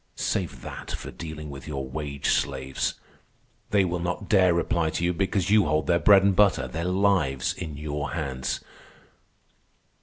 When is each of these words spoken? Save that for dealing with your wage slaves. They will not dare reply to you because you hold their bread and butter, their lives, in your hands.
Save 0.15 0.61
that 0.63 0.89
for 0.89 1.11
dealing 1.11 1.51
with 1.51 1.67
your 1.67 1.87
wage 1.87 2.29
slaves. 2.31 2.95
They 3.69 3.85
will 3.85 3.99
not 3.99 4.27
dare 4.27 4.51
reply 4.51 4.89
to 4.89 5.03
you 5.03 5.13
because 5.13 5.51
you 5.51 5.65
hold 5.67 5.85
their 5.85 5.99
bread 5.99 6.23
and 6.23 6.35
butter, 6.35 6.67
their 6.67 6.85
lives, 6.85 7.53
in 7.53 7.77
your 7.77 8.09
hands. 8.09 8.61